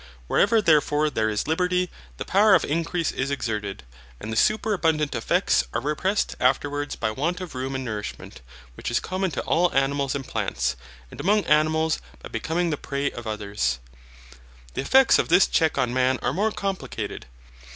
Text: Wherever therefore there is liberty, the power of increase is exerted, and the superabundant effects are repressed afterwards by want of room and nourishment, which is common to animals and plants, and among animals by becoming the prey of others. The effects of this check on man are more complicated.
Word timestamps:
Wherever 0.25 0.63
therefore 0.63 1.11
there 1.11 1.29
is 1.29 1.45
liberty, 1.45 1.87
the 2.17 2.25
power 2.25 2.55
of 2.55 2.65
increase 2.65 3.11
is 3.11 3.29
exerted, 3.29 3.83
and 4.19 4.33
the 4.33 4.35
superabundant 4.35 5.13
effects 5.13 5.63
are 5.75 5.79
repressed 5.79 6.35
afterwards 6.39 6.95
by 6.95 7.11
want 7.11 7.39
of 7.39 7.53
room 7.53 7.75
and 7.75 7.85
nourishment, 7.85 8.41
which 8.73 8.89
is 8.89 8.99
common 8.99 9.29
to 9.29 9.45
animals 9.47 10.15
and 10.15 10.27
plants, 10.27 10.75
and 11.11 11.19
among 11.19 11.45
animals 11.45 11.99
by 12.19 12.29
becoming 12.29 12.71
the 12.71 12.77
prey 12.77 13.11
of 13.11 13.27
others. 13.27 13.77
The 14.73 14.81
effects 14.81 15.19
of 15.19 15.29
this 15.29 15.45
check 15.45 15.77
on 15.77 15.93
man 15.93 16.17
are 16.23 16.33
more 16.33 16.51
complicated. 16.51 17.27